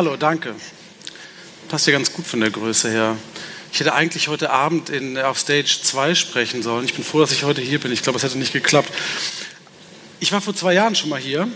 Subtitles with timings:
[0.00, 0.54] Hallo, danke.
[1.68, 3.18] Passt ja ganz gut von der Größe her.
[3.70, 6.86] Ich hätte eigentlich heute Abend in, auf Stage 2 sprechen sollen.
[6.86, 7.92] Ich bin froh, dass ich heute hier bin.
[7.92, 8.90] Ich glaube, es hätte nicht geklappt.
[10.18, 11.48] Ich war vor zwei Jahren schon mal hier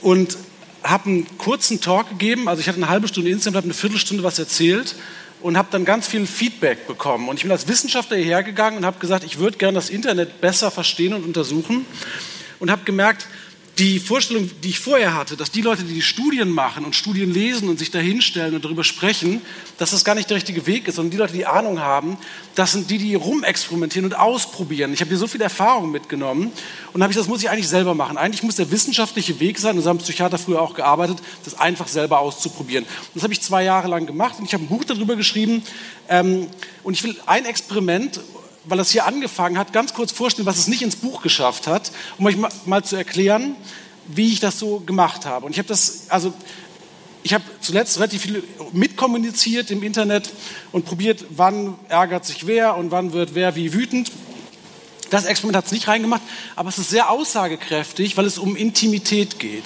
[0.00, 0.38] und
[0.82, 2.48] habe einen kurzen Talk gegeben.
[2.48, 4.94] Also ich hatte eine halbe Stunde insgesamt, habe eine Viertelstunde was erzählt
[5.42, 7.28] und habe dann ganz viel Feedback bekommen.
[7.28, 10.40] Und ich bin als Wissenschaftler hierher gegangen und habe gesagt, ich würde gerne das Internet
[10.40, 11.84] besser verstehen und untersuchen
[12.60, 13.26] und habe gemerkt,
[13.78, 17.32] die Vorstellung, die ich vorher hatte, dass die Leute, die die Studien machen und Studien
[17.32, 19.40] lesen und sich da hinstellen und darüber sprechen,
[19.78, 22.18] dass das gar nicht der richtige Weg ist, sondern die Leute, die Ahnung haben,
[22.56, 24.92] das sind die, die rumexperimentieren und ausprobieren.
[24.92, 26.50] Ich habe hier so viel Erfahrung mitgenommen
[26.92, 28.18] und habe ich, das muss ich eigentlich selber machen.
[28.18, 31.86] Eigentlich muss der wissenschaftliche Weg sein, und so haben Psychiater früher auch gearbeitet, das einfach
[31.86, 32.84] selber auszuprobieren.
[33.14, 35.62] Das habe ich zwei Jahre lang gemacht und ich habe ein Buch darüber geschrieben.
[36.08, 36.48] Ähm,
[36.82, 38.20] und ich will ein Experiment
[38.68, 41.90] weil das hier angefangen hat, ganz kurz vorstellen, was es nicht ins Buch geschafft hat,
[42.18, 43.56] um euch mal, zu erklären,
[44.06, 45.46] wie ich das so gemacht habe.
[45.46, 46.32] Und ich habe das, also
[47.22, 50.30] ich habe zuletzt relativ viel mitkommuniziert im Internet
[50.72, 54.10] und probiert, wann ärgert sich wer und wann wird wer wie wütend.
[55.10, 56.22] Das Experiment hat es nicht reingemacht,
[56.54, 59.64] aber es ist sehr aussagekräftig, weil es um Intimität geht.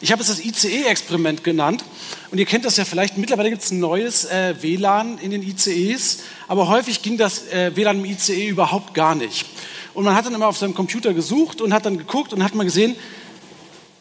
[0.00, 1.84] Ich habe es das ICE-Experiment genannt
[2.30, 3.16] und ihr kennt das ja vielleicht.
[3.16, 7.74] Mittlerweile gibt es ein neues äh, WLAN in den ICEs, aber häufig ging das äh,
[7.74, 9.46] WLAN im ICE überhaupt gar nicht.
[9.94, 12.54] Und man hat dann immer auf seinem Computer gesucht und hat dann geguckt und hat
[12.54, 12.96] mal gesehen,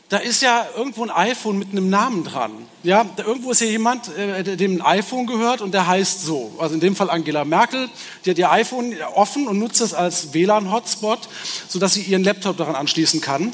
[0.09, 2.51] da ist ja irgendwo ein iPhone mit einem Namen dran.
[2.83, 6.53] Ja, irgendwo ist ja jemand, äh, dem ein iPhone gehört und der heißt so.
[6.59, 7.89] Also in dem Fall Angela Merkel.
[8.23, 11.27] Die hat ihr iPhone offen und nutzt es als WLAN-Hotspot,
[11.67, 13.51] sodass sie ihren Laptop daran anschließen kann.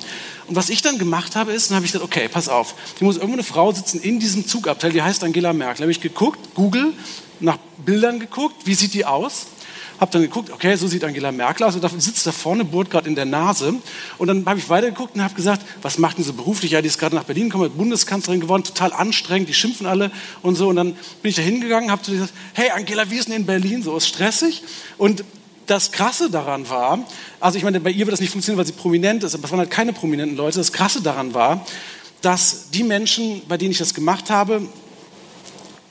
[0.48, 3.06] Und was ich dann gemacht habe, ist, dann habe ich gesagt, okay, pass auf, hier
[3.06, 5.78] muss irgendwo eine Frau sitzen in diesem Zugabteil, die heißt Angela Merkel.
[5.78, 6.94] Da habe ich geguckt, Google,
[7.40, 9.48] nach Bildern geguckt, wie sieht die aus?
[10.00, 12.90] Habe dann geguckt, okay, so sieht Angela Merkel aus, und da sitzt da vorne, bohrt
[12.90, 13.76] gerade in der Nase.
[14.18, 16.72] Und dann habe ich weitergeguckt und habe gesagt, was macht denn so beruflich?
[16.72, 20.56] Ja, die ist gerade nach Berlin gekommen, Bundeskanzlerin geworden, total anstrengend, die schimpfen alle und
[20.56, 20.68] so.
[20.70, 23.84] Und dann bin ich da hingegangen, habe gesagt, hey Angela, wie ist denn in Berlin
[23.84, 23.96] so?
[23.96, 24.64] Ist stressig?
[24.98, 25.24] Und
[25.66, 27.00] das Krasse daran war,
[27.40, 29.52] also ich meine, bei ihr wird das nicht funktionieren, weil sie prominent ist, aber es
[29.52, 30.58] waren halt keine prominenten Leute.
[30.58, 31.66] Das Krasse daran war,
[32.22, 34.68] dass die Menschen, bei denen ich das gemacht habe,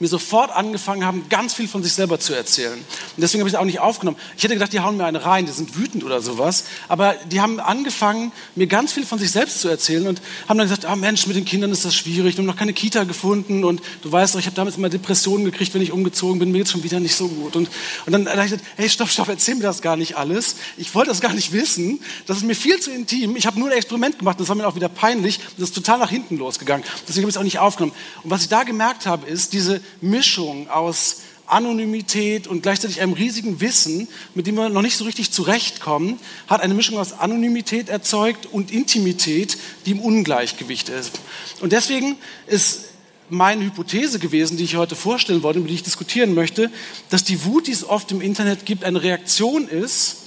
[0.03, 2.73] mir sofort angefangen haben, ganz viel von sich selber zu erzählen.
[2.73, 2.85] Und
[3.17, 4.17] deswegen habe ich es auch nicht aufgenommen.
[4.37, 6.65] Ich hätte gedacht, die hauen mir eine rein, die sind wütend oder sowas.
[6.89, 10.67] Aber die haben angefangen, mir ganz viel von sich selbst zu erzählen und haben dann
[10.67, 13.63] gesagt, ah Mensch, mit den Kindern ist das schwierig, wir haben noch keine Kita gefunden
[13.63, 16.59] und du weißt doch, ich habe damals immer Depressionen gekriegt, wenn ich umgezogen bin, mir
[16.59, 17.55] geht es schon wieder nicht so gut.
[17.55, 17.69] Und,
[18.05, 20.57] und dann habe ich gesagt, hey, stopp, stopp, erzähl mir das gar nicht alles.
[20.75, 22.01] Ich wollte das gar nicht wissen.
[22.25, 23.37] Das ist mir viel zu intim.
[23.37, 25.39] Ich habe nur ein Experiment gemacht, das war mir auch wieder peinlich.
[25.57, 26.85] Das ist total nach hinten losgegangen.
[27.07, 27.95] Deswegen habe ich es auch nicht aufgenommen.
[28.23, 33.59] Und was ich da gemerkt habe, ist diese Mischung aus Anonymität und gleichzeitig einem riesigen
[33.59, 38.45] Wissen, mit dem wir noch nicht so richtig zurechtkommen, hat eine Mischung aus Anonymität erzeugt
[38.45, 41.19] und Intimität, die im Ungleichgewicht ist.
[41.59, 42.15] Und deswegen
[42.47, 42.85] ist
[43.29, 46.71] meine Hypothese gewesen, die ich heute vorstellen wollte, über die ich diskutieren möchte,
[47.09, 50.17] dass die Wut, die es oft im Internet gibt, eine Reaktion ist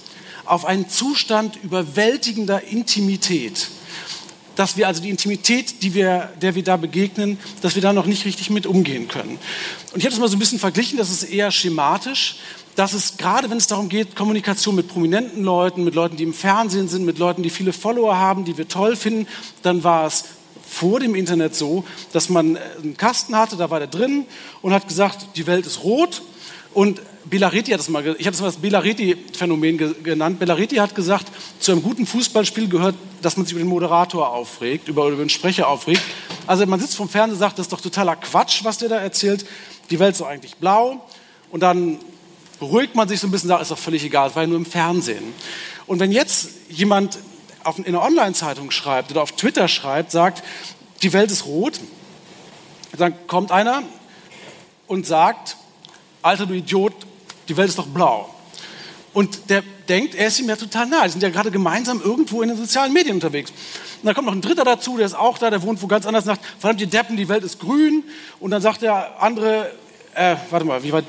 [0.44, 3.69] auf einen Zustand überwältigender Intimität
[4.56, 8.06] dass wir also die Intimität, die wir, der wir da begegnen, dass wir da noch
[8.06, 9.39] nicht richtig mit umgehen können.
[9.93, 12.37] Und ich habe das mal so ein bisschen verglichen, das ist eher schematisch,
[12.75, 16.34] dass es gerade, wenn es darum geht, Kommunikation mit prominenten Leuten, mit Leuten, die im
[16.34, 19.27] Fernsehen sind, mit Leuten, die viele Follower haben, die wir toll finden,
[19.62, 20.25] dann war es
[20.77, 24.27] vor dem Internet so, dass man einen Kasten hatte, da war der drin
[24.61, 26.23] und hat gesagt, die Welt ist rot
[26.75, 30.39] und Bellaretti hat das mal, ich habe das mal das Bellaretti-Phänomen genannt.
[30.39, 31.27] Bellaretti hat gesagt,
[31.59, 35.31] zu einem guten Fußballspiel gehört, dass man sich über den Moderator aufregt, über, über den
[35.31, 36.03] Sprecher aufregt.
[36.47, 38.97] Also man sitzt vom Fernseher und sagt, das ist doch totaler Quatsch, was der da
[38.97, 39.47] erzählt.
[39.91, 41.07] Die Welt ist doch eigentlich blau.
[41.51, 41.99] Und dann
[42.61, 44.59] beruhigt man sich so ein bisschen, sagt, ist doch völlig egal, es war ja nur
[44.59, 45.25] im Fernsehen.
[45.87, 47.19] Und wenn jetzt jemand
[47.66, 50.43] auf, in einer Online-Zeitung schreibt oder auf Twitter schreibt, sagt,
[51.03, 51.81] die Welt ist rot,
[52.97, 53.83] dann kommt einer
[54.86, 55.57] und sagt,
[56.22, 56.95] Alter, du Idiot,
[57.48, 58.33] die Welt ist doch blau.
[59.13, 61.04] Und der denkt, er ist ihm ja total nahe.
[61.04, 63.51] Die sind ja gerade gemeinsam irgendwo in den sozialen Medien unterwegs.
[63.51, 66.07] Und dann kommt noch ein Dritter dazu, der ist auch da, der wohnt wo ganz
[66.07, 68.04] anders, sagt, verdammt, die Deppen, die Welt ist grün.
[68.41, 69.71] Und dann sagt der andere,
[70.15, 71.04] äh, warte mal, wie weit,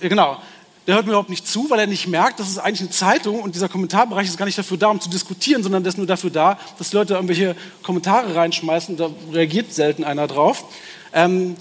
[0.00, 0.38] genau,
[0.86, 3.40] der hört mir überhaupt nicht zu, weil er nicht merkt, das ist eigentlich eine Zeitung
[3.40, 6.06] und dieser Kommentarbereich ist gar nicht dafür da, um zu diskutieren, sondern der ist nur
[6.06, 10.64] dafür da, dass Leute irgendwelche Kommentare reinschmeißen und da reagiert selten einer drauf.
[11.14, 11.56] Ähm,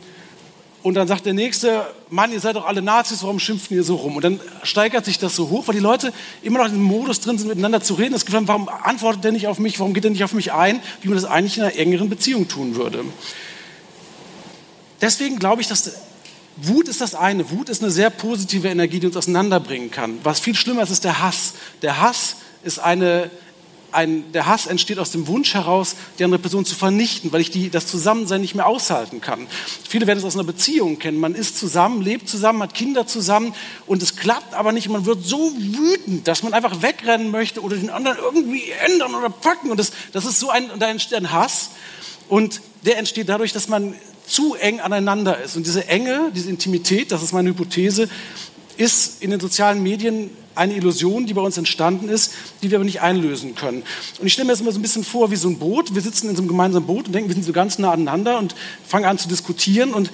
[0.84, 3.96] und dann sagt der Nächste, Mann, ihr seid doch alle Nazis, warum schimpft ihr so
[3.96, 4.18] rum?
[4.18, 6.12] Und dann steigert sich das so hoch, weil die Leute
[6.42, 8.12] immer noch in dem Modus drin sind, miteinander zu reden.
[8.12, 10.82] Das Gefühl, warum antwortet der nicht auf mich, warum geht er nicht auf mich ein,
[11.02, 13.06] wie man das eigentlich in einer engeren Beziehung tun würde.
[15.00, 15.94] Deswegen glaube ich, dass
[16.58, 17.50] Wut ist das eine.
[17.50, 20.20] Wut ist eine sehr positive Energie, die uns auseinanderbringen kann.
[20.24, 21.54] Was viel schlimmer ist, ist der Hass.
[21.82, 23.32] Der Hass ist eine
[23.94, 27.52] ein, der Hass entsteht aus dem Wunsch heraus, die andere Person zu vernichten, weil ich
[27.52, 29.48] die, das Zusammensein nicht mehr aushalten kann.
[29.88, 31.20] Viele werden es aus einer Beziehung kennen.
[31.20, 33.54] Man ist zusammen, lebt zusammen, hat Kinder zusammen
[33.86, 34.90] und es klappt aber nicht.
[34.90, 39.30] Man wird so wütend, dass man einfach wegrennen möchte oder den anderen irgendwie ändern oder
[39.30, 39.72] packen.
[39.72, 41.70] Und das, das ist so ein, da entsteht ein Hass.
[42.34, 43.94] Und der entsteht dadurch, dass man
[44.26, 45.56] zu eng aneinander ist.
[45.56, 48.10] Und diese Enge, diese Intimität, das ist meine Hypothese,
[48.76, 52.34] ist in den sozialen Medien eine Illusion, die bei uns entstanden ist,
[52.64, 53.84] die wir aber nicht einlösen können.
[54.20, 55.94] Und ich stelle mir das immer so ein bisschen vor wie so ein Boot.
[55.94, 58.40] Wir sitzen in so einem gemeinsamen Boot und denken, wir sind so ganz nah aneinander
[58.40, 60.10] und fangen an zu diskutieren und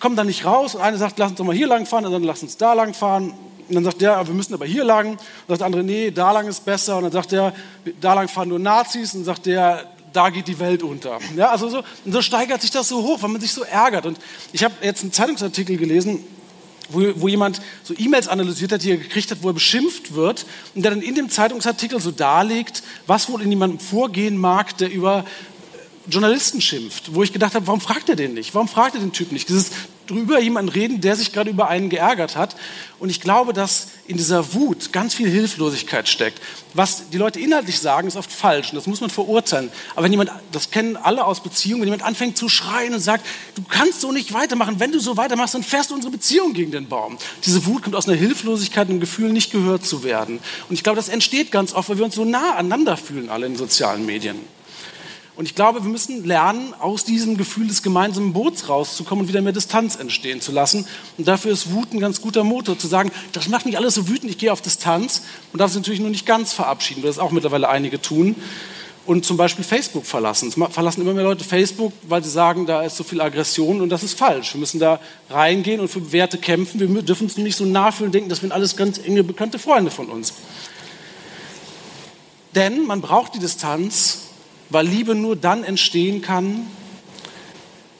[0.00, 0.74] kommen dann nicht raus.
[0.74, 2.72] Und einer sagt, lass uns doch mal hier lang fahren, und dann lass uns da
[2.72, 3.34] lang fahren.
[3.68, 5.10] Und dann sagt der, wir müssen aber hier lang.
[5.10, 5.18] Und
[5.48, 6.96] dann sagt der andere, nee, da lang ist besser.
[6.96, 7.52] Und dann sagt der,
[8.00, 9.12] da lang fahren nur Nazis.
[9.12, 11.18] Und dann sagt der, da geht die Welt unter.
[11.36, 14.06] Ja, also so, und so steigert sich das so hoch, weil man sich so ärgert.
[14.06, 14.18] Und
[14.52, 16.24] ich habe jetzt einen Zeitungsartikel gelesen,
[16.88, 20.46] wo, wo jemand so E-Mails analysiert hat, die er gekriegt hat, wo er beschimpft wird
[20.74, 24.90] und der dann in dem Zeitungsartikel so darlegt, was wohl in jemandem vorgehen mag, der
[24.90, 25.24] über
[26.08, 28.54] Journalisten schimpft, wo ich gedacht habe, warum fragt er den nicht?
[28.54, 29.48] Warum fragt er den Typ nicht?
[29.48, 29.70] Dieses
[30.08, 32.56] drüber jemanden reden, der sich gerade über einen geärgert hat.
[32.98, 36.40] Und ich glaube, dass in dieser Wut ganz viel Hilflosigkeit steckt.
[36.74, 39.70] Was die Leute inhaltlich sagen, ist oft falsch und das muss man verurteilen.
[39.94, 43.24] Aber wenn jemand, das kennen alle aus Beziehungen, wenn jemand anfängt zu schreien und sagt,
[43.54, 46.72] du kannst so nicht weitermachen, wenn du so weitermachst, dann fährst du unsere Beziehung gegen
[46.72, 47.18] den Baum.
[47.44, 50.40] Diese Wut kommt aus einer Hilflosigkeit und einem Gefühl, nicht gehört zu werden.
[50.68, 53.46] Und ich glaube, das entsteht ganz oft, weil wir uns so nah aneinander fühlen, alle
[53.46, 54.57] in sozialen Medien.
[55.38, 59.40] Und ich glaube, wir müssen lernen, aus diesem Gefühl des gemeinsamen Boots rauszukommen und wieder
[59.40, 60.84] mehr Distanz entstehen zu lassen.
[61.16, 64.08] Und dafür ist Wut ein ganz guter Motor, zu sagen, das macht mich alles so
[64.08, 67.20] wütend, ich gehe auf Distanz und darf es natürlich nur nicht ganz verabschieden, weil das
[67.20, 68.34] auch mittlerweile einige tun.
[69.06, 70.48] Und zum Beispiel Facebook verlassen.
[70.48, 73.90] Es verlassen immer mehr Leute Facebook, weil sie sagen, da ist so viel Aggression und
[73.90, 74.54] das ist falsch.
[74.54, 74.98] Wir müssen da
[75.30, 76.80] reingehen und für Werte kämpfen.
[76.80, 80.08] Wir dürfen uns nicht so nachfühlen, denken, das sind alles ganz enge, bekannte Freunde von
[80.08, 80.34] uns.
[82.56, 84.24] Denn man braucht die Distanz,
[84.70, 86.66] weil Liebe nur dann entstehen kann,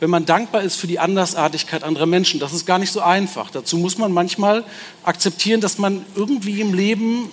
[0.00, 2.38] wenn man dankbar ist für die Andersartigkeit anderer Menschen.
[2.38, 3.50] Das ist gar nicht so einfach.
[3.50, 4.64] Dazu muss man manchmal
[5.02, 7.30] akzeptieren, dass man irgendwie im Leben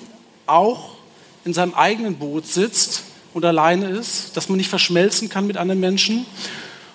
[0.48, 0.96] auch
[1.44, 3.04] in seinem eigenen Boot sitzt
[3.34, 6.26] und alleine ist, dass man nicht verschmelzen kann mit anderen Menschen.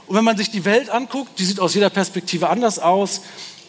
[0.08, 3.20] Und wenn man sich die Welt anguckt, die sieht aus jeder Perspektive anders aus,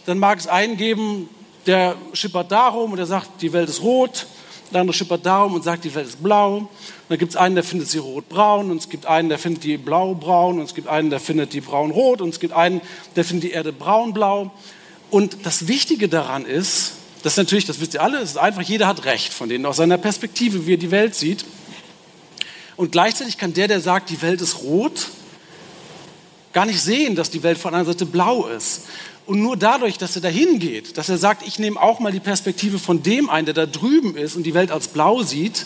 [0.08, 1.30] dann mag es einen geben,
[1.68, 4.26] der schippert darum und der sagt, die Welt ist rot
[4.74, 6.58] der andere schippert darum und sagt, die Welt ist blau.
[6.58, 6.70] Und
[7.10, 9.78] dann gibt es einen, der findet sie rot-braun und es gibt einen, der findet die
[9.78, 12.82] blau-braun und es gibt einen, der findet die braun-rot und es gibt einen,
[13.16, 14.52] der findet die Erde braun-blau.
[15.10, 18.62] Und das Wichtige daran ist, das ist natürlich, das wisst ihr alle, es ist einfach,
[18.62, 21.46] jeder hat Recht von denen aus seiner Perspektive, wie er die Welt sieht.
[22.78, 25.10] Und gleichzeitig kann der, der sagt, die Welt ist rot,
[26.54, 28.84] gar nicht sehen, dass die Welt von einer Seite blau ist.
[29.32, 32.20] Und nur dadurch, dass er dahin geht, dass er sagt, ich nehme auch mal die
[32.20, 35.66] Perspektive von dem ein, der da drüben ist und die Welt als blau sieht,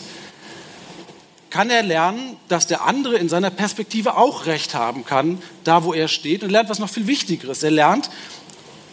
[1.50, 5.94] kann er lernen, dass der andere in seiner Perspektive auch Recht haben kann, da wo
[5.94, 7.64] er steht und lernt was noch viel Wichtigeres.
[7.64, 8.08] Er lernt,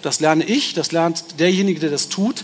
[0.01, 2.43] das lerne ich, das lernt derjenige, der das tut,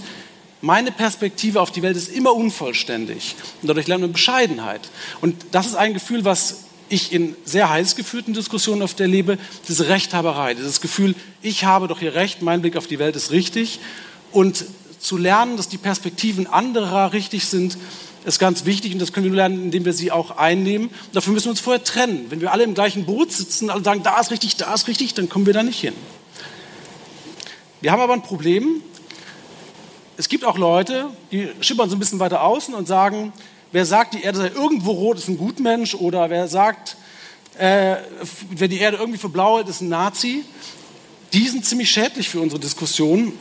[0.62, 3.38] meine Perspektive auf die Welt ist immer unvollständig.
[3.64, 4.82] Und dadurch lernt man Bescheidenheit.
[5.20, 9.38] Und das ist ein Gefühl, was ich in sehr heiß geführten Diskussionen oft erlebe,
[9.68, 13.31] diese Rechthaberei, dieses Gefühl, ich habe doch hier Recht, mein Blick auf die Welt ist
[13.31, 13.79] richtig.
[14.31, 14.65] Und
[15.00, 17.77] zu lernen, dass die Perspektiven anderer richtig sind,
[18.25, 20.88] ist ganz wichtig und das können wir nur lernen, indem wir sie auch einnehmen.
[20.88, 22.25] Und dafür müssen wir uns vorher trennen.
[22.29, 25.13] Wenn wir alle im gleichen Boot sitzen, alle sagen, da ist richtig, da ist richtig,
[25.13, 25.93] dann kommen wir da nicht hin.
[27.81, 28.81] Wir haben aber ein Problem.
[30.17, 33.31] Es gibt auch Leute, die schippern so ein bisschen weiter außen und sagen,
[33.72, 35.94] Wer sagt, die Erde sei irgendwo rot, ist ein Gutmensch.
[35.96, 36.98] Oder wer sagt,
[37.58, 37.98] äh,
[38.50, 40.44] wer die Erde irgendwie verblaut, ist ein Nazi.
[41.34, 43.34] Die sind ziemlich schädlich für unsere Diskussion.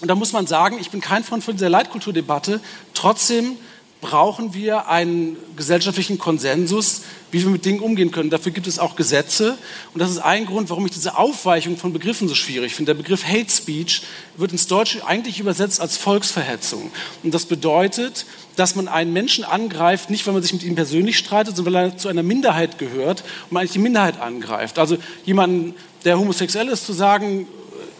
[0.00, 2.60] Und da muss man sagen, ich bin kein Freund von dieser Leitkulturdebatte.
[2.94, 3.56] Trotzdem
[4.02, 8.30] brauchen wir einen gesellschaftlichen Konsensus, wie wir mit Dingen umgehen können.
[8.30, 9.56] Dafür gibt es auch Gesetze.
[9.94, 12.94] Und das ist ein Grund, warum ich diese Aufweichung von Begriffen so schwierig finde.
[12.94, 14.02] Der Begriff Hate Speech
[14.36, 16.90] wird ins Deutsche eigentlich übersetzt als Volksverhetzung.
[17.22, 21.16] Und das bedeutet, dass man einen Menschen angreift, nicht weil man sich mit ihm persönlich
[21.16, 24.80] streitet, sondern weil er zu einer Minderheit gehört und man eigentlich die Minderheit angreift.
[24.80, 27.46] Also jemanden, der homosexuell ist, zu sagen,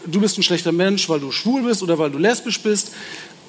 [0.05, 2.91] du bist ein schlechter Mensch, weil du schwul bist oder weil du lesbisch bist,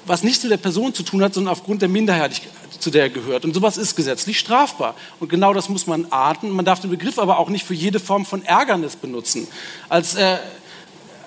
[0.05, 2.41] was nichts mit der Person zu tun hat, sondern aufgrund der Minderheit,
[2.79, 3.45] zu der er gehört.
[3.45, 4.95] Und sowas ist gesetzlich strafbar.
[5.19, 6.49] Und genau das muss man arten.
[6.49, 9.47] Man darf den Begriff aber auch nicht für jede Form von Ärgernis benutzen.
[9.89, 10.37] Als, äh,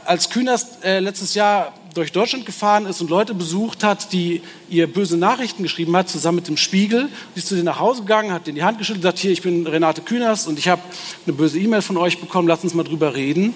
[0.05, 4.87] als Künast äh, letztes Jahr durch Deutschland gefahren ist und Leute besucht hat, die ihr
[4.87, 7.09] böse Nachrichten geschrieben hat, zusammen mit dem Spiegel.
[7.35, 9.33] Sie ist zu denen nach Hause gegangen, hat denen die Hand geschüttelt und gesagt, hier,
[9.33, 10.83] ich bin Renate Künast und ich habe
[11.27, 13.53] eine böse E-Mail von euch bekommen, lasst uns mal drüber reden.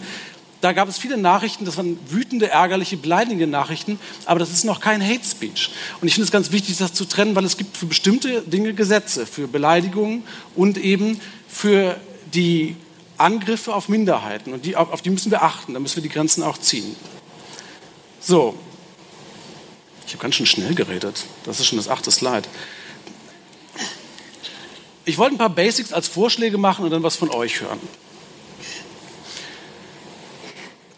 [0.63, 4.81] Da gab es viele Nachrichten, das waren wütende, ärgerliche, beleidigende Nachrichten, aber das ist noch
[4.81, 5.71] kein Hate Speech.
[6.01, 8.73] Und ich finde es ganz wichtig, das zu trennen, weil es gibt für bestimmte Dinge
[8.73, 10.23] Gesetze, für Beleidigungen
[10.55, 11.97] und eben für
[12.33, 12.77] die
[13.19, 14.53] Angriffe auf Minderheiten.
[14.53, 16.95] Und die, auf die müssen wir achten, da müssen wir die Grenzen auch ziehen.
[18.21, 18.55] So,
[20.07, 21.25] ich habe ganz schön schnell geredet.
[21.45, 22.49] Das ist schon das achte Slide.
[25.05, 27.81] Ich wollte ein paar Basics als Vorschläge machen und dann was von euch hören.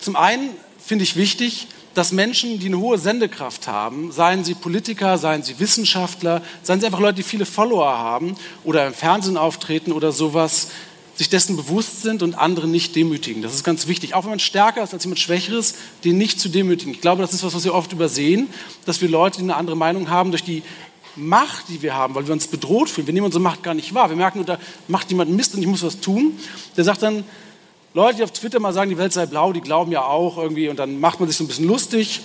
[0.05, 0.51] Zum einen
[0.85, 5.59] finde ich wichtig, dass Menschen, die eine hohe Sendekraft haben, seien sie Politiker, seien sie
[5.61, 10.69] Wissenschaftler, seien sie einfach Leute, die viele Follower haben oder im Fernsehen auftreten oder sowas,
[11.15, 13.41] sich dessen bewusst sind und andere nicht demütigen.
[13.41, 14.13] Das ist ganz wichtig.
[14.13, 16.93] Auch wenn man stärker ist als jemand Schwächeres, den nicht zu demütigen.
[16.93, 18.49] Ich glaube, das ist was, was wir oft übersehen,
[18.85, 20.63] dass wir Leute, die eine andere Meinung haben, durch die
[21.17, 23.95] Macht, die wir haben, weil wir uns bedroht fühlen, wir nehmen unsere Macht gar nicht
[23.95, 24.11] wahr.
[24.11, 26.39] Wir merken, da macht jemand Mist und ich muss was tun.
[26.77, 27.25] Der sagt dann,
[27.97, 30.69] Leute, die auf Twitter mal sagen, die Welt sei blau, die glauben ja auch irgendwie
[30.69, 32.23] und dann macht man sich so ein bisschen lustig.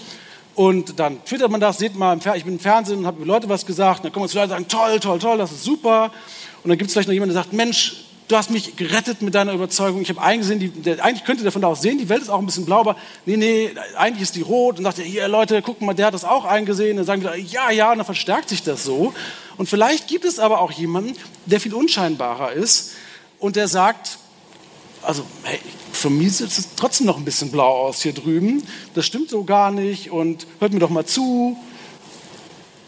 [0.56, 3.68] Und dann twittert man das, seht mal, ich bin im Fernsehen und habe Leute was
[3.68, 4.04] gesagt.
[4.04, 6.12] Dann kommen uns Leute und sagen, toll, toll, toll, das ist super.
[6.64, 7.98] Und dann gibt es vielleicht noch jemanden, der sagt, Mensch,
[8.28, 10.02] du hast mich gerettet mit deiner Überzeugung.
[10.02, 12.30] Ich habe eingesehen, die, der, eigentlich könnte der von da aus sehen, die Welt ist
[12.30, 12.96] auch ein bisschen blau, aber
[13.28, 14.80] nee, nee, eigentlich ist die rot.
[14.80, 16.98] Und sagt er, hier Leute, guck mal, der hat das auch eingesehen.
[16.98, 19.14] dann sagen wir, ja, ja, und dann verstärkt sich das so.
[19.58, 22.94] Und vielleicht gibt es aber auch jemanden, der viel unscheinbarer ist
[23.38, 24.18] und der sagt,
[25.02, 25.60] also hey,
[25.92, 28.64] für mich sieht es trotzdem noch ein bisschen blau aus hier drüben.
[28.94, 31.58] Das stimmt so gar nicht und hört mir doch mal zu.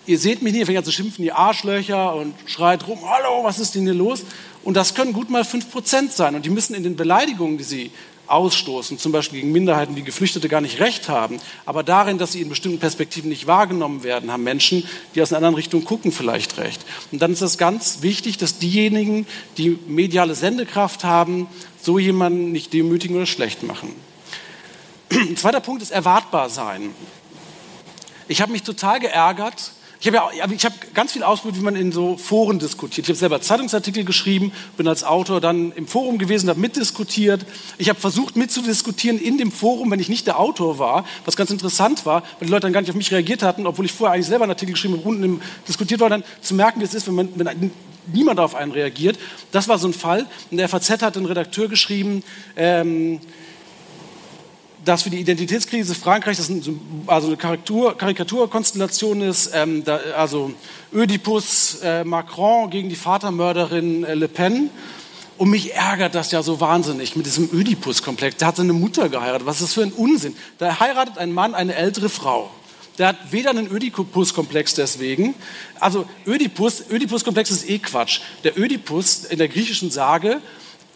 [0.05, 3.59] Ihr seht mich nicht, ihr fängt zu schimpfen, die Arschlöcher und schreit rum, hallo, was
[3.59, 4.23] ist denn hier los?
[4.63, 6.35] Und das können gut mal 5% sein.
[6.35, 7.91] Und die müssen in den Beleidigungen, die sie
[8.31, 12.41] ausstoßen, zum Beispiel gegen Minderheiten, die Geflüchtete gar nicht recht haben, aber darin, dass sie
[12.41, 16.57] in bestimmten Perspektiven nicht wahrgenommen werden, haben Menschen, die aus einer anderen Richtung gucken, vielleicht
[16.57, 16.85] recht.
[17.11, 21.47] Und dann ist es ganz wichtig, dass diejenigen, die mediale Sendekraft haben,
[21.81, 23.93] so jemanden nicht demütigen oder schlecht machen.
[25.11, 26.93] Ein zweiter Punkt ist erwartbar sein.
[28.27, 31.75] Ich habe mich total geärgert, ich habe ja, ich habe ganz viel ausprobiert, wie man
[31.75, 33.05] in so Foren diskutiert.
[33.05, 37.45] Ich habe selber Zeitungsartikel geschrieben, bin als Autor dann im Forum gewesen, habe mitdiskutiert.
[37.77, 41.51] Ich habe versucht mitzudiskutieren in dem Forum, wenn ich nicht der Autor war, was ganz
[41.51, 44.15] interessant war, weil die Leute dann gar nicht auf mich reagiert hatten, obwohl ich vorher
[44.15, 47.05] eigentlich selber einen Artikel geschrieben habe, unten diskutiert war, dann zu merken, wie es ist,
[47.05, 47.71] wenn, man, wenn
[48.11, 49.19] niemand auf einen reagiert.
[49.51, 50.25] Das war so ein Fall.
[50.49, 52.23] In der FAZ hat ein Redakteur geschrieben,
[52.55, 53.19] ähm,
[54.85, 60.53] dass für die Identitätskrise Frankreichs das ein, also eine Karikatur, Karikaturkonstellation ist, ähm, da, also
[60.93, 64.69] Ödipus äh, Macron gegen die Vatermörderin äh, Le Pen.
[65.37, 68.37] Und mich ärgert das ja so wahnsinnig mit diesem Ödipus-Komplex.
[68.37, 69.47] Der hat seine Mutter geheiratet.
[69.47, 70.35] Was ist das für ein Unsinn?
[70.59, 72.51] Da heiratet ein Mann eine ältere Frau.
[72.99, 75.33] Der hat weder einen Ödipus-Komplex deswegen.
[75.79, 78.19] Also Ödipus, Ödipus-Komplex ist eh Quatsch.
[78.43, 80.41] Der Ödipus in der griechischen Sage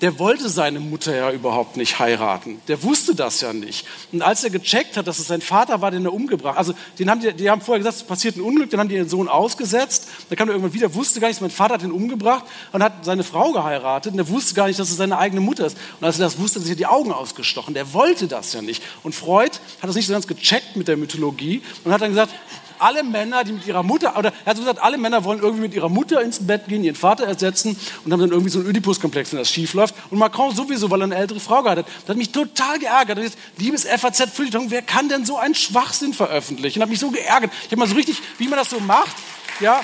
[0.01, 2.61] der wollte seine Mutter ja überhaupt nicht heiraten.
[2.67, 3.87] Der wusste das ja nicht.
[4.11, 7.09] Und als er gecheckt hat, dass es sein Vater war, den er umgebracht also den
[7.09, 9.27] haben die, die haben vorher gesagt, es passiert ein Unglück, dann haben die ihren Sohn
[9.27, 10.07] ausgesetzt.
[10.29, 13.05] Dann kam er irgendwann wieder, wusste gar nicht, mein Vater hat ihn umgebracht und hat
[13.05, 14.13] seine Frau geheiratet.
[14.13, 15.77] Und er wusste gar nicht, dass es seine eigene Mutter ist.
[15.99, 17.73] Und als er das wusste, hat sich die Augen ausgestochen.
[17.73, 18.83] Der wollte das ja nicht.
[19.03, 22.33] Und Freud hat das nicht so ganz gecheckt mit der Mythologie und hat dann gesagt,
[22.79, 25.73] alle Männer, die mit ihrer Mutter, oder er hat gesagt, alle Männer wollen irgendwie mit
[25.73, 29.31] ihrer Mutter ins Bett gehen, ihren Vater ersetzen und haben dann irgendwie so einen Oedipus-Komplex,
[29.31, 29.95] wenn das schief läuft.
[30.09, 32.01] Und Macron sowieso, weil er eine ältere Frau geheiratet hat.
[32.03, 33.19] Das hat mich total geärgert.
[33.19, 36.81] Jetzt, liebes FAZ, Feuilleton, wer kann denn so einen Schwachsinn veröffentlichen?
[36.81, 37.51] Hat mich so geärgert.
[37.63, 39.15] Ich habe mal so richtig, wie man das so macht,
[39.59, 39.81] ja.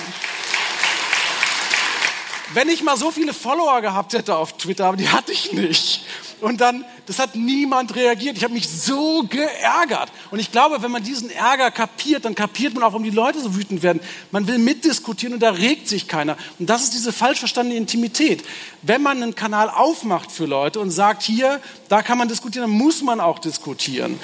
[2.54, 6.04] Wenn ich mal so viele Follower gehabt hätte auf Twitter, aber die hatte ich nicht.
[6.42, 8.36] Und dann, das hat niemand reagiert.
[8.36, 10.10] Ich habe mich so geärgert.
[10.32, 13.40] Und ich glaube, wenn man diesen Ärger kapiert, dann kapiert man auch, warum die Leute
[13.40, 14.00] so wütend werden.
[14.32, 16.36] Man will mitdiskutieren und da regt sich keiner.
[16.58, 18.42] Und das ist diese falsch verstandene Intimität.
[18.82, 22.76] Wenn man einen Kanal aufmacht für Leute und sagt, hier, da kann man diskutieren, dann
[22.76, 24.18] muss man auch diskutieren.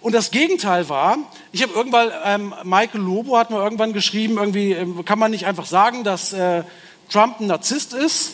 [0.00, 1.18] Und das Gegenteil war,
[1.52, 5.46] ich habe irgendwann, ähm, Michael Lobo hat mal irgendwann geschrieben, irgendwie ähm, kann man nicht
[5.46, 6.64] einfach sagen, dass äh,
[7.08, 8.32] Trump ein Narzisst ist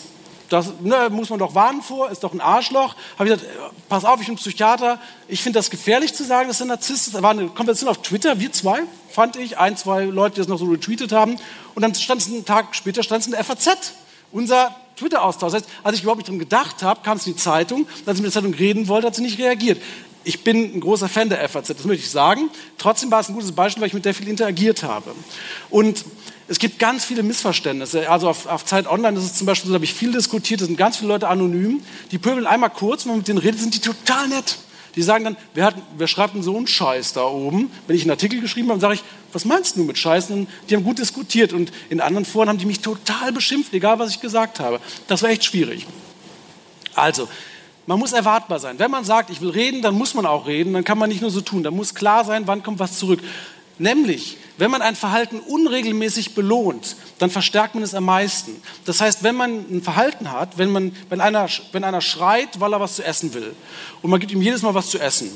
[0.50, 2.97] das ne, muss man doch warnen vor, ist doch ein Arschloch.
[3.19, 4.99] Habe ich gesagt, pass auf, ich bin Psychiater.
[5.28, 7.14] Ich finde das gefährlich zu sagen, dass er Narzisst ist.
[7.14, 8.80] Da war eine Konversation auf Twitter, wir zwei,
[9.11, 11.37] fand ich, ein, zwei Leute, die das noch so retweetet haben.
[11.75, 13.95] Und dann stand es einen Tag später, stand es in der FAZ,
[14.33, 15.52] unser Twitter-Austausch.
[15.52, 17.87] Das heißt, als ich überhaupt nicht dran gedacht habe, kam es in die Zeitung.
[18.04, 19.80] Als ich mit der Zeitung reden wollte, hat sie nicht reagiert.
[20.25, 22.50] Ich bin ein großer Fan der FAZ, das möchte ich sagen.
[22.76, 25.14] Trotzdem war es ein gutes Beispiel, weil ich mit der viel interagiert habe.
[25.71, 26.04] Und
[26.50, 28.11] es gibt ganz viele Missverständnisse.
[28.11, 30.61] Also auf, auf Zeit Online ist es zum Beispiel so, da habe ich viel diskutiert,
[30.61, 31.80] da sind ganz viele Leute anonym,
[32.11, 34.59] die pöbeln einmal kurz, wenn man mit denen redet, sind die total nett.
[34.97, 37.71] Die sagen dann, wer, hat, wer schreibt denn so einen Scheiß da oben?
[37.87, 40.33] Wenn ich einen Artikel geschrieben habe, sage ich, was meinst du mit Scheiß?
[40.33, 44.00] Und die haben gut diskutiert und in anderen Foren haben die mich total beschimpft, egal
[44.00, 44.80] was ich gesagt habe.
[45.07, 45.87] Das war echt schwierig.
[46.97, 47.28] Also,
[47.87, 48.80] man muss erwartbar sein.
[48.80, 51.21] Wenn man sagt, ich will reden, dann muss man auch reden, dann kann man nicht
[51.21, 51.62] nur so tun.
[51.62, 53.21] Da muss klar sein, wann kommt was zurück.
[53.78, 58.62] Nämlich, wenn man ein Verhalten unregelmäßig belohnt, dann verstärkt man es am meisten.
[58.85, 62.75] Das heißt, wenn man ein Verhalten hat, wenn, man, wenn, einer, wenn einer schreit, weil
[62.75, 63.55] er was zu essen will,
[64.02, 65.31] und man gibt ihm jedes Mal was zu essen,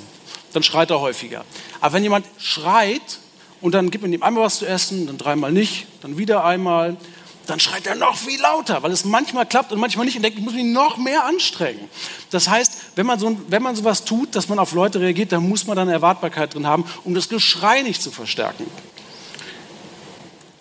[0.52, 1.44] dann schreit er häufiger.
[1.80, 3.18] Aber wenn jemand schreit
[3.62, 6.98] und dann gibt man ihm einmal was zu essen, dann dreimal nicht, dann wieder einmal,
[7.46, 10.38] dann schreit er noch viel lauter, weil es manchmal klappt und manchmal nicht und denkt,
[10.38, 11.88] ich muss mich noch mehr anstrengen.
[12.30, 15.48] Das heißt, wenn man, so, wenn man sowas tut, dass man auf Leute reagiert, dann
[15.48, 18.66] muss man dann Erwartbarkeit drin haben, um das Geschrei nicht zu verstärken.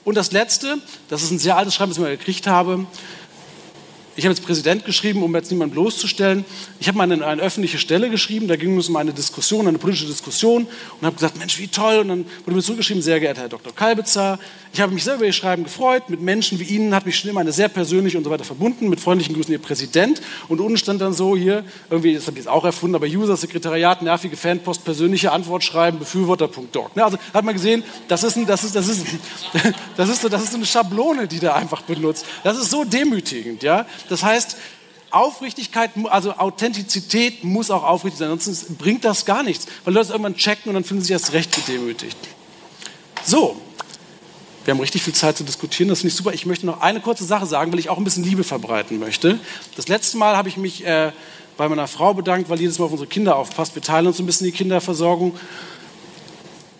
[0.03, 0.77] Und das Letzte,
[1.09, 2.85] das ist ein sehr altes Schreiben, das ich mal gekriegt habe,
[4.15, 6.45] ich habe jetzt Präsident geschrieben, um jetzt niemanden bloßzustellen.
[6.79, 9.77] Ich habe mal eine, eine, öffentliche Stelle geschrieben, da ging es um eine Diskussion, eine
[9.77, 10.67] politische Diskussion
[10.99, 11.99] und habe gesagt, Mensch, wie toll.
[11.99, 13.73] Und dann wurde mir zurückgeschrieben, sehr geehrter Herr Dr.
[13.73, 14.39] Kalbitzer,
[14.75, 16.09] ich habe mich selber über Ihr Schreiben gefreut.
[16.09, 18.89] Mit Menschen wie Ihnen hat mich schon immer eine sehr persönlich und so weiter verbunden.
[18.89, 20.19] Mit freundlichen Grüßen Ihr Präsident.
[20.47, 23.37] Und unten stand dann so hier, irgendwie, das habe ich jetzt auch erfunden, aber User,
[23.37, 26.95] Sekretariat, nervige Fanpost, persönliche Antwort schreiben, Befürworter.org.
[26.95, 29.05] Ne, also hat man gesehen, das ist, ein, das, ist, das, ist,
[29.95, 32.25] das, ist so, das ist eine Schablone, die der einfach benutzt.
[32.43, 33.61] Das ist so demütigend.
[33.61, 33.85] Ja?
[34.09, 34.57] Das heißt,
[35.11, 40.35] Aufrichtigkeit, also Authentizität muss auch aufrichtig sein, sonst bringt das gar nichts, weil Leute irgendwann
[40.35, 42.17] checken und dann fühlen sie sich erst recht gedemütigt.
[43.23, 43.61] So,
[44.65, 46.33] wir haben richtig viel Zeit zu diskutieren, das finde ich super.
[46.33, 49.39] Ich möchte noch eine kurze Sache sagen, weil ich auch ein bisschen Liebe verbreiten möchte.
[49.75, 51.11] Das letzte Mal habe ich mich äh,
[51.57, 53.75] bei meiner Frau bedankt, weil jedes Mal auf unsere Kinder aufpasst.
[53.75, 55.37] Wir teilen uns ein bisschen die Kinderversorgung.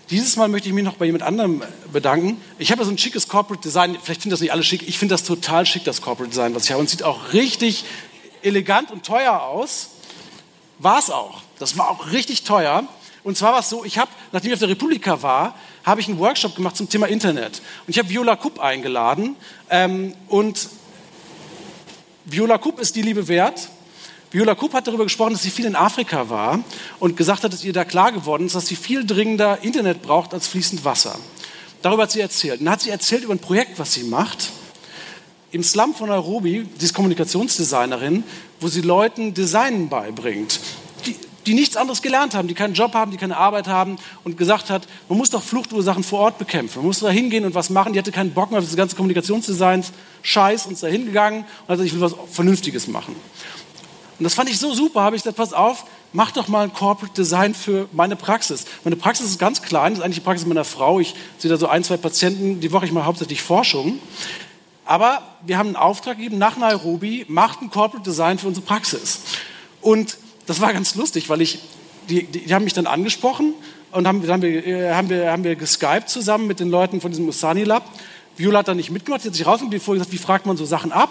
[0.10, 2.42] Dieses Mal möchte ich mich noch bei jemand anderem bedanken.
[2.60, 3.98] Ich habe so ein schickes Corporate Design.
[4.02, 4.88] Vielleicht finden das nicht alle schick.
[4.88, 6.82] Ich finde das total schick, das Corporate Design, was ich habe.
[6.82, 7.86] Und sieht auch richtig
[8.42, 9.90] elegant und teuer aus.
[10.80, 11.42] War es auch.
[11.58, 12.84] Das war auch richtig teuer.
[13.24, 15.56] Und zwar war es so, ich habe, nachdem ich auf der Republika war,
[15.86, 17.62] habe ich einen Workshop gemacht zum Thema Internet.
[17.88, 19.38] Und ich habe Viola Kupp eingeladen.
[19.70, 20.68] Ähm, und
[22.26, 23.70] Viola Kupp ist die Liebe wert.
[24.34, 26.60] Viola Kupp hat darüber gesprochen, dass sie viel in Afrika war
[27.00, 30.34] und gesagt hat, dass ihr da klar geworden ist, dass sie viel dringender Internet braucht
[30.34, 31.16] als fließend Wasser.
[31.84, 32.60] Darüber hat sie erzählt.
[32.60, 34.50] Und dann hat sie erzählt über ein Projekt, was sie macht.
[35.52, 38.24] Im Slum von Nairobi, sie ist Kommunikationsdesignerin,
[38.60, 40.60] wo sie Leuten Designen beibringt
[41.46, 44.70] die nichts anderes gelernt haben, die keinen Job haben, die keine Arbeit haben und gesagt
[44.70, 46.80] hat, man muss doch Fluchtursachen vor Ort bekämpfen.
[46.80, 47.94] Man muss da hingehen und was machen.
[47.94, 49.84] Die hatte keinen Bock mehr auf das ganze Kommunikationsdesign,
[50.22, 53.16] Scheiß, und ist da hingegangen und hat gesagt, ich will was Vernünftiges machen.
[54.24, 55.84] Und das fand ich so super, habe ich gesagt, pass auf,
[56.14, 58.64] mach doch mal ein Corporate Design für meine Praxis.
[58.86, 61.02] Meine Praxis ist ganz klein, das ist eigentlich die Praxis meiner Frau.
[61.02, 64.00] Ich sehe da so ein, zwei Patienten die Woche, ich mache hauptsächlich Forschung.
[64.86, 69.24] Aber wir haben einen Auftrag gegeben nach Nairobi, macht ein Corporate Design für unsere Praxis.
[69.82, 71.60] Und das war ganz lustig, weil ich,
[72.08, 73.54] die, die, die haben mich dann angesprochen
[73.92, 77.12] und haben, haben, wir, äh, haben, wir, haben wir geskypt zusammen mit den Leuten von
[77.12, 77.84] diesem Usani Lab.
[78.38, 80.64] Viola hat dann nicht mitgemacht, sie hat sich rausgekommen, bevor gesagt, wie fragt man so
[80.64, 81.10] Sachen ab?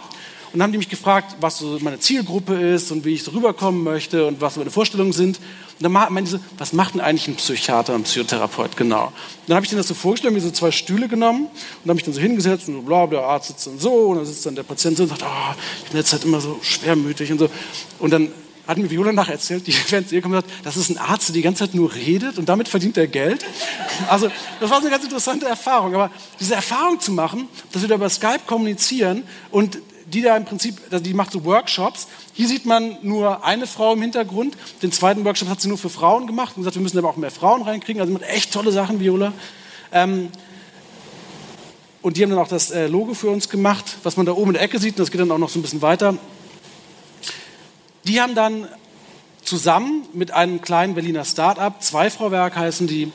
[0.52, 3.30] Und dann haben die mich gefragt, was so meine Zielgruppe ist und wie ich so
[3.30, 5.38] rüberkommen möchte und was meine Vorstellungen sind.
[5.38, 9.06] Und dann meinte sie, was macht denn eigentlich ein Psychiater, ein Psychotherapeut genau?
[9.06, 9.12] Und
[9.46, 12.04] dann habe ich denen das so vorgestellt, mir so zwei Stühle genommen und habe mich
[12.04, 14.54] dann so hingesetzt und so, bla, der Arzt sitzt dann so und dann sitzt dann
[14.54, 17.48] der Patient so und sagt, oh, ich bin jetzt halt immer so schwermütig und so.
[17.98, 18.28] Und dann
[18.66, 21.34] hat mir Viola nachher erzählt, die während sie gekommen hat, das ist ein Arzt, der
[21.34, 23.44] die ganze Zeit nur redet und damit verdient er Geld.
[24.08, 24.28] Also
[24.60, 25.94] das war eine ganz interessante Erfahrung.
[25.94, 29.78] Aber diese Erfahrung zu machen, dass wir da über Skype kommunizieren und
[30.12, 32.06] die da im Prinzip, also die macht so Workshops.
[32.34, 34.56] Hier sieht man nur eine Frau im Hintergrund.
[34.82, 37.16] Den zweiten Workshop hat sie nur für Frauen gemacht und gesagt, wir müssen aber auch
[37.16, 38.00] mehr Frauen reinkriegen.
[38.00, 39.32] Also mit echt tolle Sachen, Viola.
[39.92, 40.28] Ähm,
[42.02, 44.50] und die haben dann auch das äh, Logo für uns gemacht, was man da oben
[44.50, 44.94] in der Ecke sieht.
[44.94, 46.16] Und das geht dann auch noch so ein bisschen weiter.
[48.04, 48.68] Die haben dann
[49.44, 53.12] zusammen mit einem kleinen Berliner Start-up, zwei Frau Werk heißen die,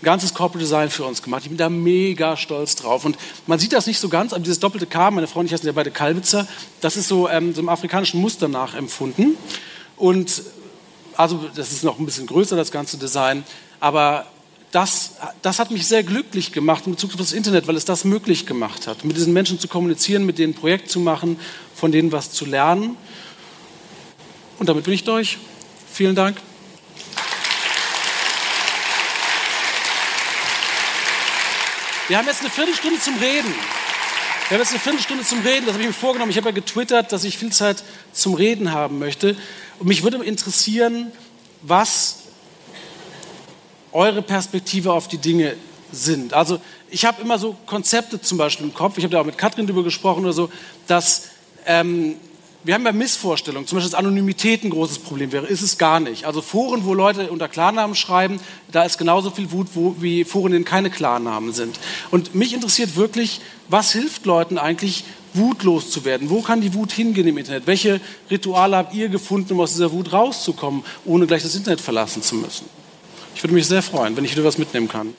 [0.00, 1.42] ein ganzes Corporate Design für uns gemacht.
[1.42, 3.04] Ich bin da mega stolz drauf.
[3.04, 5.52] Und man sieht das nicht so ganz, aber dieses doppelte K, meine Frau und ich
[5.52, 6.46] heißen ja beide Kalbitzer,
[6.80, 9.36] das ist so, ähm, so im afrikanischen Muster nachempfunden.
[9.96, 10.42] Und
[11.16, 13.44] also das ist noch ein bisschen größer, das ganze Design.
[13.78, 14.26] Aber
[14.70, 18.04] das, das hat mich sehr glücklich gemacht in Bezug auf das Internet, weil es das
[18.04, 21.38] möglich gemacht hat, mit diesen Menschen zu kommunizieren, mit denen ein Projekt zu machen,
[21.74, 22.96] von denen was zu lernen.
[24.58, 25.38] Und damit bin ich durch.
[25.92, 26.36] Vielen Dank.
[32.10, 33.54] Wir haben jetzt eine Viertelstunde zum Reden.
[34.48, 35.66] Wir haben jetzt eine Viertelstunde zum Reden.
[35.66, 36.32] Das habe ich mir vorgenommen.
[36.32, 39.36] Ich habe ja getwittert, dass ich viel Zeit zum Reden haben möchte.
[39.78, 41.12] Und mich würde interessieren,
[41.62, 42.22] was
[43.92, 45.54] eure Perspektive auf die Dinge
[45.92, 46.34] sind.
[46.34, 48.98] Also ich habe immer so Konzepte zum Beispiel im Kopf.
[48.98, 50.50] Ich habe da auch mit Katrin darüber gesprochen oder so,
[50.88, 51.28] dass
[51.64, 52.16] ähm,
[52.62, 55.98] wir haben ja Missvorstellungen, zum Beispiel, dass Anonymität ein großes Problem wäre, ist es gar
[55.98, 56.24] nicht.
[56.24, 58.38] Also Foren, wo Leute unter Klarnamen schreiben,
[58.70, 61.78] da ist genauso viel Wut wo, wie Foren, in denen keine Klarnamen sind.
[62.10, 66.28] Und mich interessiert wirklich, was hilft Leuten eigentlich, Wut loszuwerden?
[66.28, 67.66] Wo kann die Wut hingehen im Internet?
[67.66, 72.22] Welche Rituale habt ihr gefunden, um aus dieser Wut rauszukommen, ohne gleich das Internet verlassen
[72.22, 72.66] zu müssen?
[73.34, 75.14] Ich würde mich sehr freuen, wenn ich wieder was mitnehmen kann.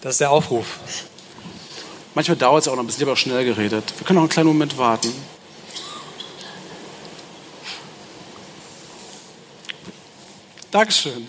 [0.00, 0.66] Das ist der Aufruf.
[2.14, 3.84] Manchmal dauert es auch noch ein bisschen, ich habe auch schnell geredet.
[3.96, 5.12] Wir können noch einen kleinen Moment warten.
[10.70, 11.28] Dankeschön.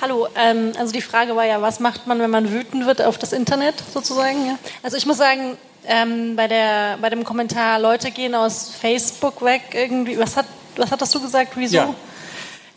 [0.00, 3.18] Hallo, ähm, also die Frage war ja, was macht man, wenn man wütend wird auf
[3.18, 4.46] das Internet sozusagen?
[4.46, 4.58] Ja?
[4.82, 9.62] Also ich muss sagen, ähm, bei, der, bei dem Kommentar, Leute gehen aus Facebook weg,
[9.72, 11.76] irgendwie, was, hat, was hattest du gesagt, wieso?
[11.76, 11.94] Ja.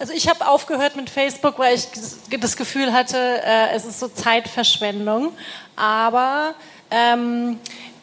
[0.02, 1.88] Also ich habe aufgehört mit Facebook, weil ich
[2.40, 5.32] das Gefühl hatte, äh, es ist so Zeitverschwendung.
[5.76, 6.56] Aber
[6.90, 7.60] ähm,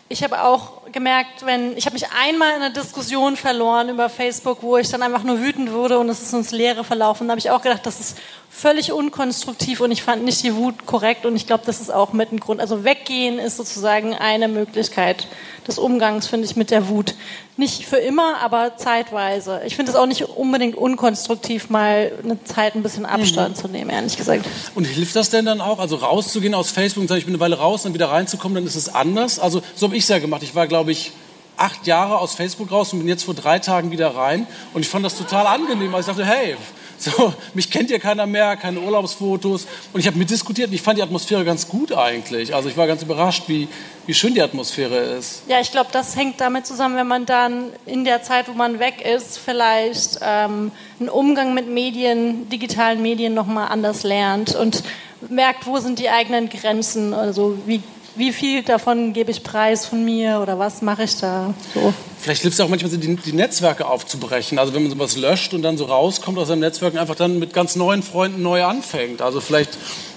[0.08, 4.62] ich habe auch gemerkt, wenn ich habe mich einmal in einer Diskussion verloren über Facebook,
[4.62, 7.28] wo ich dann einfach nur wütend wurde und es ist ins Leere verlaufen.
[7.28, 8.18] Da habe ich auch gedacht, das ist
[8.50, 12.12] völlig unkonstruktiv und ich fand nicht die Wut korrekt und ich glaube, das ist auch
[12.12, 12.60] mit ein Grund.
[12.60, 15.28] Also weggehen ist sozusagen eine Möglichkeit
[15.68, 17.14] des Umgangs, finde ich, mit der Wut.
[17.56, 19.60] Nicht für immer, aber zeitweise.
[19.66, 23.60] Ich finde es auch nicht unbedingt unkonstruktiv, mal eine Zeit ein bisschen Abstand mhm.
[23.60, 24.46] zu nehmen, ehrlich gesagt.
[24.74, 27.40] Und hilft das denn dann auch, also rauszugehen aus Facebook und sagen, ich bin eine
[27.40, 29.38] Weile raus, dann wieder reinzukommen, dann ist es anders?
[29.38, 30.42] Also so habe ich es ja gemacht.
[30.42, 31.12] Ich war, glaube ich,
[31.56, 34.46] acht Jahre aus Facebook raus und bin jetzt vor drei Tagen wieder rein.
[34.74, 35.94] Und ich fand das total angenehm.
[35.94, 36.56] Also ich dachte, hey,
[36.98, 39.66] so, mich kennt ja keiner mehr, keine Urlaubsfotos.
[39.92, 42.54] Und ich habe mit diskutiert und ich fand die Atmosphäre ganz gut eigentlich.
[42.54, 43.68] Also ich war ganz überrascht, wie,
[44.06, 45.42] wie schön die Atmosphäre ist.
[45.48, 48.80] Ja, ich glaube, das hängt damit zusammen, wenn man dann in der Zeit, wo man
[48.80, 54.82] weg ist, vielleicht ähm, einen Umgang mit Medien, digitalen Medien nochmal anders lernt und
[55.28, 57.82] merkt, wo sind die eigenen Grenzen, also wie
[58.16, 61.54] wie viel davon gebe ich preis von mir oder was mache ich da?
[61.74, 61.92] So.
[62.20, 64.58] Vielleicht hilft es auch manchmal, die, die, Netzwerke aufzubrechen.
[64.58, 67.38] Also wenn man sowas löscht und dann so rauskommt aus seinem Netzwerk und einfach dann
[67.38, 69.22] mit ganz neuen Freunden neu anfängt.
[69.22, 69.70] Also vielleicht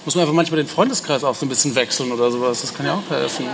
[0.04, 2.62] muss man einfach manchmal den Freundeskreis auch so ein bisschen wechseln oder sowas.
[2.62, 3.46] Das kann ja auch helfen.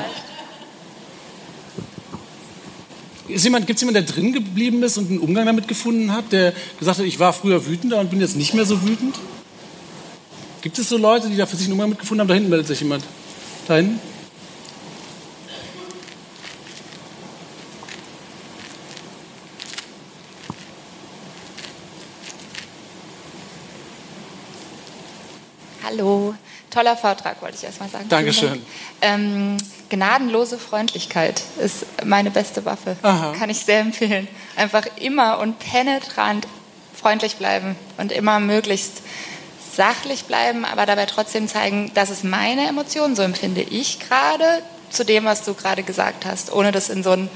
[3.27, 6.99] Gibt es jemanden, der drin geblieben ist und einen Umgang damit gefunden hat, der gesagt
[6.99, 9.17] hat, ich war früher wütender und bin jetzt nicht mehr so wütend?
[10.63, 12.29] Gibt es so Leute, die da für sich einen Umgang mit gefunden haben?
[12.29, 13.05] Da hinten meldet sich jemand.
[13.67, 14.01] Da hinten?
[25.91, 26.35] Hallo,
[26.71, 28.11] toller Vortrag, wollte ich erstmal sagen.
[28.11, 28.61] Dankeschön.
[29.01, 29.57] Ähm,
[29.89, 32.97] gnadenlose Freundlichkeit ist meine beste Waffe.
[33.01, 33.33] Aha.
[33.33, 34.29] Kann ich sehr empfehlen.
[34.57, 36.47] Einfach immer und penetrant
[36.95, 39.01] freundlich bleiben und immer möglichst
[39.75, 45.07] sachlich bleiben, aber dabei trotzdem zeigen, das ist meine Emotion, so empfinde ich gerade zu
[45.07, 47.31] dem, was du gerade gesagt hast, ohne das in so ein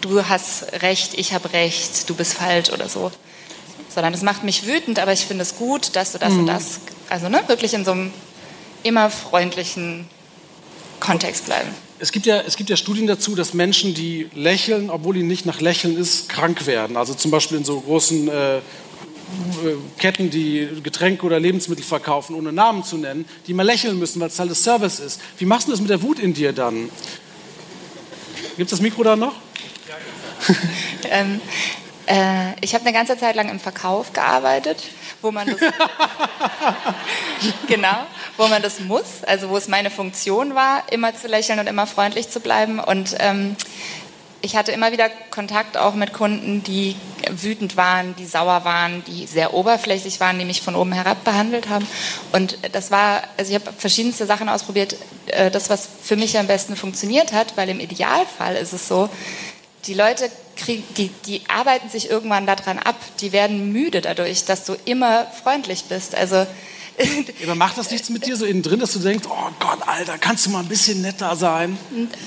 [0.00, 3.10] du hast recht, ich habe recht, du bist falsch oder so.
[3.92, 6.40] Sondern es macht mich wütend, aber ich finde es gut, dass du das mhm.
[6.40, 8.12] und das also ne, wirklich in so einem
[8.82, 10.06] immer freundlichen
[11.00, 11.68] Kontext bleiben.
[11.98, 15.44] Es gibt, ja, es gibt ja Studien dazu, dass Menschen, die lächeln, obwohl ihnen nicht
[15.44, 16.96] nach Lächeln ist, krank werden.
[16.96, 18.60] Also zum Beispiel in so großen äh,
[19.98, 24.28] Ketten, die Getränke oder Lebensmittel verkaufen, ohne Namen zu nennen, die mal lächeln müssen, weil
[24.28, 25.20] es halt das Service ist.
[25.38, 26.88] Wie machst du das mit der Wut in dir dann?
[28.56, 29.34] Gibt es das Mikro da noch?
[31.10, 31.40] ähm,
[32.10, 34.82] äh, ich habe eine ganze Zeit lang im Verkauf gearbeitet
[35.22, 35.60] wo man das
[37.66, 41.66] genau, wo man das muss, also wo es meine Funktion war, immer zu lächeln und
[41.66, 42.80] immer freundlich zu bleiben.
[42.80, 43.56] Und ähm,
[44.42, 46.96] ich hatte immer wieder Kontakt auch mit Kunden, die
[47.30, 51.68] wütend waren, die sauer waren, die sehr oberflächlich waren, die mich von oben herab behandelt
[51.68, 51.86] haben.
[52.32, 54.96] Und das war, also ich habe verschiedenste Sachen ausprobiert.
[55.26, 59.10] Äh, das, was für mich am besten funktioniert hat, weil im Idealfall ist es so,
[59.86, 64.64] die Leute kriegen, die, die arbeiten sich irgendwann daran ab, die werden müde dadurch, dass
[64.64, 66.14] du immer freundlich bist.
[66.14, 66.46] Also
[67.42, 70.18] aber macht das nichts mit dir so innen drin, dass du denkst, oh Gott, Alter,
[70.18, 71.78] kannst du mal ein bisschen netter sein?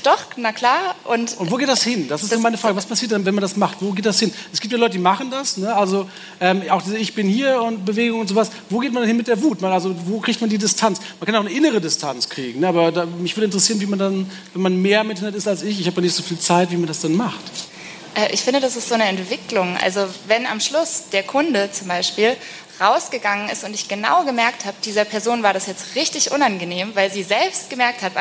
[0.04, 0.95] Doch, na klar.
[1.04, 2.08] Und, und wo geht das hin?
[2.08, 2.76] Das ist das, meine Frage.
[2.76, 3.78] Was passiert dann, wenn man das macht?
[3.82, 4.34] Wo geht das hin?
[4.52, 5.58] Es gibt ja Leute, die machen das.
[5.58, 5.73] Ne?
[5.73, 8.49] Also ähm, auch diese Ich bin hier und Bewegung und sowas.
[8.69, 9.62] Wo geht man hin mit der Wut?
[9.62, 10.99] Man, also wo kriegt man die Distanz?
[11.19, 12.62] Man kann auch eine innere Distanz kriegen.
[12.62, 12.67] Ne?
[12.67, 15.63] Aber da, mich würde interessieren, wie man dann, wenn man mehr im Internet ist als
[15.63, 17.41] ich, ich habe ja nicht so viel Zeit, wie man das dann macht.
[18.15, 19.78] Äh, ich finde, das ist so eine Entwicklung.
[19.82, 22.36] Also wenn am Schluss der Kunde zum Beispiel
[22.80, 27.12] rausgegangen ist und ich genau gemerkt habe, dieser Person war das jetzt richtig unangenehm, weil
[27.12, 28.14] sie selbst gemerkt hat,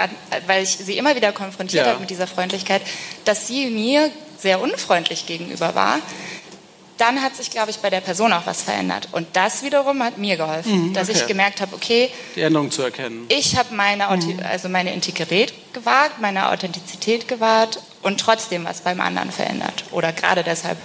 [0.46, 1.92] weil ich sie immer wieder konfrontiert ja.
[1.92, 2.82] habe mit dieser Freundlichkeit,
[3.24, 5.98] dass sie mir sehr unfreundlich gegenüber war,
[6.98, 9.08] dann hat sich, glaube ich, bei der Person auch was verändert.
[9.12, 12.82] Und das wiederum hat mir geholfen, mhm, dass ich gemerkt habe, okay, die Änderung zu
[12.82, 13.26] erkennen.
[13.28, 14.38] Ich habe meine, mhm.
[14.48, 19.84] also meine Integrität gewahrt, meine Authentizität gewahrt und trotzdem was beim anderen verändert.
[19.90, 20.78] Oder gerade deshalb.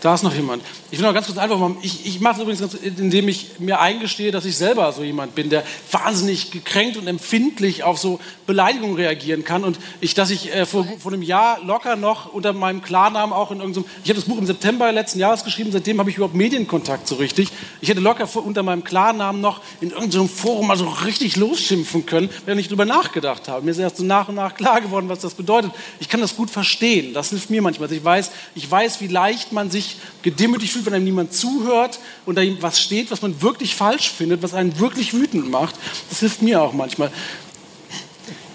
[0.00, 0.62] Da ist noch jemand.
[0.90, 1.76] Ich will noch ganz kurz einfach machen.
[1.82, 5.34] Ich, ich mache es übrigens, ganz, indem ich mir eingestehe, dass ich selber so jemand
[5.34, 9.62] bin, der wahnsinnig gekränkt und empfindlich auf so Beleidigungen reagieren kann.
[9.62, 13.50] Und ich, dass ich äh, vor, vor einem Jahr locker noch unter meinem Klarnamen auch
[13.50, 16.34] in irgendeinem, ich habe das Buch im September letzten Jahres geschrieben, seitdem habe ich überhaupt
[16.34, 17.50] Medienkontakt so richtig.
[17.82, 22.06] Ich hätte locker vor, unter meinem Klarnamen noch in irgendeinem Forum mal so richtig losschimpfen
[22.06, 23.66] können, wenn ich drüber nachgedacht habe.
[23.66, 25.72] Mir ist erst so nach und nach klar geworden, was das bedeutet.
[25.98, 27.12] Ich kann das gut verstehen.
[27.12, 27.86] Das hilft mir manchmal.
[27.86, 29.89] Also ich weiß, ich weiß, wie leicht man sich
[30.22, 34.42] gedemütigt fühlt, wenn einem niemand zuhört und da was steht, was man wirklich falsch findet,
[34.42, 35.74] was einen wirklich wütend macht.
[36.08, 37.10] Das hilft mir auch manchmal.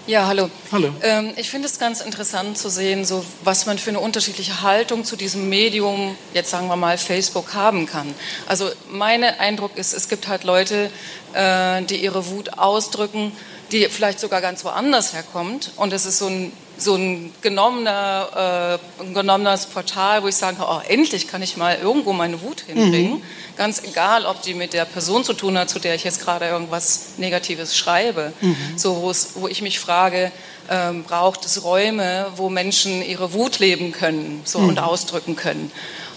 [0.06, 0.48] Ja, hallo.
[0.70, 0.90] Hallo.
[1.02, 5.04] Ähm, ich finde es ganz interessant zu sehen, so, was man für eine unterschiedliche Haltung
[5.04, 8.14] zu diesem Medium, jetzt sagen wir mal Facebook, haben kann.
[8.46, 10.92] Also mein Eindruck ist, es gibt halt Leute,
[11.32, 13.32] äh, die ihre Wut ausdrücken,
[13.72, 15.72] die vielleicht sogar ganz woanders herkommt.
[15.74, 20.58] Und es ist so ein so ein, genommener, äh, ein genommenes Portal, wo ich sagen
[20.58, 23.14] kann, oh, endlich kann ich mal irgendwo meine Wut hinbringen.
[23.14, 23.22] Mhm.
[23.56, 26.46] Ganz egal, ob die mit der Person zu tun hat, zu der ich jetzt gerade
[26.46, 28.32] irgendwas Negatives schreibe.
[28.40, 28.56] Mhm.
[28.76, 30.30] So, wo ich mich frage,
[30.68, 34.68] ähm, braucht es Räume, wo Menschen ihre Wut leben können so, mhm.
[34.70, 35.70] und ausdrücken können.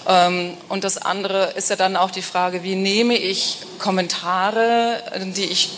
[0.07, 5.03] Ähm, und das andere ist ja dann auch die Frage, wie nehme ich Kommentare,
[5.35, 5.69] die ich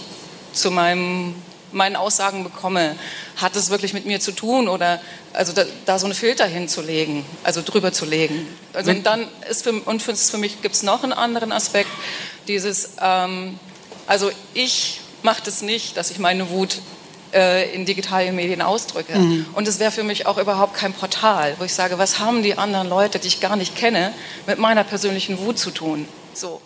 [0.54, 1.36] zu meinem
[1.74, 2.96] meinen Aussagen bekomme,
[3.38, 5.02] hat es wirklich mit mir zu tun oder
[5.34, 8.48] also da, da so einen Filter hinzulegen, also drüber zu legen.
[8.74, 11.90] Also und dann ist für, und für, für mich gibt es noch einen anderen Aspekt,
[12.48, 13.60] dieses, ähm,
[14.08, 16.80] also ich mache das nicht, dass ich meine Wut
[17.34, 19.18] äh, in digitalen Medien ausdrücke.
[19.18, 19.46] Mhm.
[19.54, 22.58] Und es wäre für mich auch überhaupt kein Portal, wo ich sage, was haben die
[22.58, 24.14] anderen Leute, die ich gar nicht kenne,
[24.48, 26.08] mit meiner persönlichen Wut zu tun.
[26.34, 26.62] So.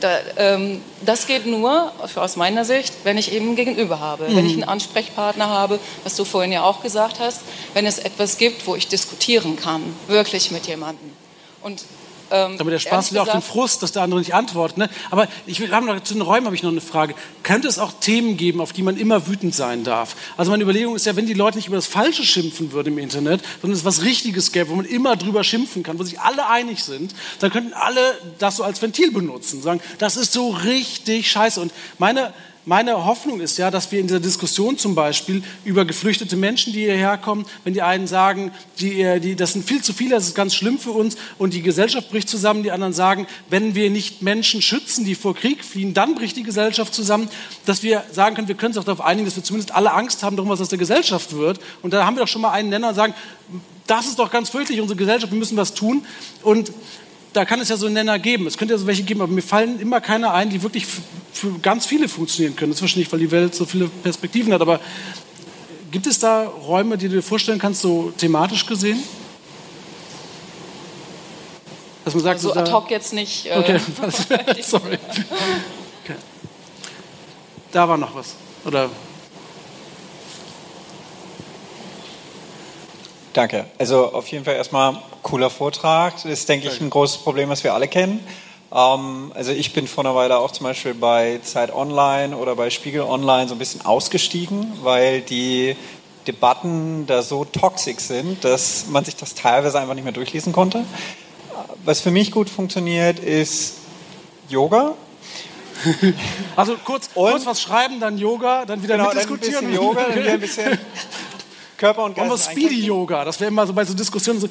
[0.00, 4.36] Da, ähm, das geht nur aus meiner Sicht, wenn ich eben ein Gegenüber habe, mhm.
[4.36, 7.42] wenn ich einen Ansprechpartner habe, was du vorhin ja auch gesagt hast,
[7.74, 11.12] wenn es etwas gibt, wo ich diskutieren kann, wirklich mit jemandem.
[11.62, 11.84] Und
[12.30, 14.78] ähm, Aber der Spaß will auch den Frust, dass der andere nicht antwortet.
[14.78, 14.90] Ne?
[15.10, 17.14] Aber ich will, haben noch, zu den Räumen habe ich noch eine Frage.
[17.42, 20.16] Könnte es auch Themen geben, auf die man immer wütend sein darf?
[20.36, 22.98] Also meine Überlegung ist ja, wenn die Leute nicht über das Falsche schimpfen würden im
[22.98, 26.46] Internet, sondern es was Richtiges gäbe, wo man immer drüber schimpfen kann, wo sich alle
[26.48, 28.00] einig sind, dann könnten alle
[28.38, 29.62] das so als Ventil benutzen.
[29.62, 31.60] Sagen, das ist so richtig scheiße.
[31.60, 32.32] Und meine
[32.66, 36.80] meine Hoffnung ist ja, dass wir in dieser Diskussion zum Beispiel über geflüchtete Menschen, die
[36.80, 40.26] hierher kommen, wenn die einen sagen, die, äh, die, das sind viel zu viele, das
[40.26, 43.88] ist ganz schlimm für uns und die Gesellschaft bricht zusammen, die anderen sagen, wenn wir
[43.88, 47.30] nicht Menschen schützen, die vor Krieg fliehen, dann bricht die Gesellschaft zusammen,
[47.64, 50.22] dass wir sagen können, wir können uns auch darauf einigen, dass wir zumindest alle Angst
[50.22, 51.60] haben darum, was aus der Gesellschaft wird.
[51.80, 53.14] Und da haben wir doch schon mal einen Nenner und sagen,
[53.86, 56.04] das ist doch ganz fürchterlich, unsere Gesellschaft, wir müssen was tun.
[56.42, 56.72] Und
[57.32, 58.46] da kann es ja so einen Nenner geben.
[58.46, 60.86] Es könnte ja so welche geben, aber mir fallen immer keine ein, die wirklich
[61.32, 62.70] für ganz viele funktionieren können.
[62.72, 64.60] Das ist wahrscheinlich, weil die Welt so viele Perspektiven hat.
[64.60, 64.80] Aber
[65.90, 69.02] gibt es da Räume, die du dir vorstellen kannst, so thematisch gesehen?
[72.04, 73.46] Dass man sagt, also ad hoc jetzt nicht.
[73.46, 73.80] Äh, okay,
[74.62, 74.98] sorry.
[76.02, 76.16] Okay.
[77.72, 78.34] Da war noch was.
[78.64, 78.88] Oder
[83.32, 83.66] Danke.
[83.78, 86.14] Also auf jeden Fall erstmal cooler Vortrag.
[86.14, 88.24] Das ist, denke ich, ein großes Problem, was wir alle kennen.
[88.72, 92.70] Ähm, also ich bin vor einer Weile auch zum Beispiel bei Zeit Online oder bei
[92.70, 95.76] Spiegel Online so ein bisschen ausgestiegen, weil die
[96.26, 100.84] Debatten da so toxisch sind, dass man sich das teilweise einfach nicht mehr durchlesen konnte.
[101.84, 103.76] Was für mich gut funktioniert, ist
[104.48, 104.94] Yoga.
[106.56, 109.54] Also kurz, kurz was schreiben, dann Yoga, dann wieder genau, mitdiskutieren.
[109.54, 110.78] Dann ein bisschen Yoga, dann wieder ein bisschen
[111.80, 112.30] Körper und Geist.
[112.30, 114.48] Und was Speedy-Yoga, das wäre immer so bei so Diskussionen so.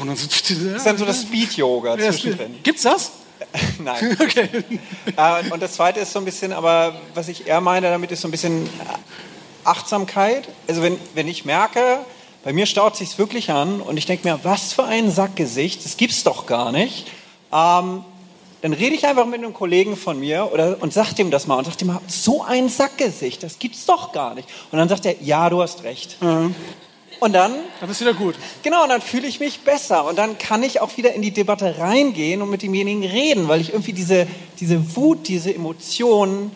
[0.00, 2.56] Und dann so, das ist dann so das Speed-Yoga zwischendrin.
[2.62, 3.12] Gibt's das?
[3.78, 4.16] Nein.
[4.20, 4.48] Okay.
[5.16, 8.20] Äh, und das Zweite ist so ein bisschen, aber was ich eher meine damit, ist
[8.20, 8.68] so ein bisschen
[9.64, 10.48] Achtsamkeit.
[10.68, 11.98] Also wenn, wenn ich merke,
[12.44, 15.96] bei mir staut sich wirklich an und ich denke mir, was für ein Sackgesicht, das
[15.96, 17.06] gibt's doch gar nicht.
[17.52, 18.04] Ähm,
[18.62, 21.56] dann rede ich einfach mit einem Kollegen von mir oder, und sag dem das mal
[21.56, 24.48] und sag ihm mal, so ein Sackgesicht, das gibt's doch gar nicht.
[24.70, 26.22] Und dann sagt er, ja, du hast recht.
[26.22, 26.54] Mhm.
[27.18, 27.54] Und dann.
[27.80, 28.36] Dann ist wieder gut.
[28.62, 30.04] Genau, und dann fühle ich mich besser.
[30.06, 33.60] Und dann kann ich auch wieder in die Debatte reingehen und mit demjenigen reden, weil
[33.60, 34.26] ich irgendwie diese,
[34.60, 36.52] diese Wut, diese Emotionen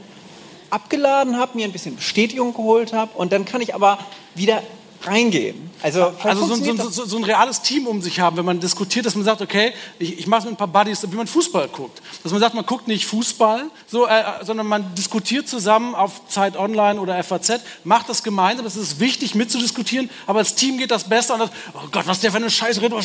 [0.71, 3.17] abgeladen habe, mir ein bisschen Bestätigung geholt habe.
[3.17, 3.99] Und dann kann ich aber
[4.35, 4.63] wieder
[5.05, 5.71] reingehen.
[5.83, 9.05] Also, also so, so, so, so, ein reales Team um sich haben, wenn man diskutiert,
[9.05, 11.69] dass man sagt, okay, ich, ich mache es mit ein paar Buddies, wie man Fußball
[11.69, 12.01] guckt.
[12.23, 16.57] Dass man sagt, man guckt nicht Fußball, so, äh, sondern man diskutiert zusammen auf Zeit
[16.57, 21.05] Online oder FAZ, macht das gemeinsam, das ist wichtig mitzudiskutieren, aber als Team geht das
[21.05, 22.99] besser und das, oh Gott, was der für eine Scheiße redet,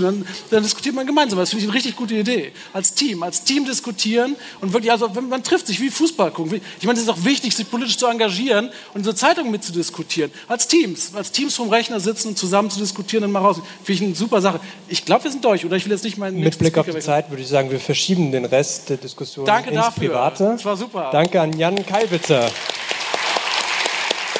[0.00, 1.38] dann, dann diskutiert man gemeinsam.
[1.38, 2.52] Das finde ich eine richtig gute Idee.
[2.74, 6.60] Als Team, als Team diskutieren und wirklich, also wenn man trifft sich wie Fußball gucken.
[6.78, 10.30] Ich meine, es ist auch wichtig, sich politisch zu engagieren und so Zeitungen mitzudiskutieren.
[10.48, 13.62] Als Teams, als Team Teams vom Rechner sitzen und zusammen zu diskutieren und mal raus.
[13.82, 14.60] Finde ich eine super Sache.
[14.88, 16.98] Ich glaube, wir sind durch, oder ich will jetzt nicht meinen Mit Blick auf die
[16.98, 20.10] Zeit würde ich sagen, wir verschieben den Rest der Diskussion Danke ins dafür.
[20.10, 20.44] Private.
[20.44, 21.08] Das war super.
[21.10, 22.50] Danke an Jan Kalbitzer.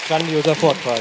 [0.08, 1.00] Grandioser Vortrag.